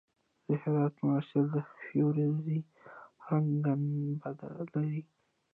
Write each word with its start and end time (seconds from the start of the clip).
د 0.47 0.49
هرات 0.61 0.95
موسیلا 1.07 1.43
د 1.53 1.55
فیروزي 1.83 2.59
رنګ 3.27 3.47
ګنبد 3.65 4.39
لري 4.73 5.01